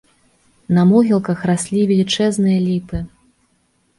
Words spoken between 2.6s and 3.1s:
ліпы.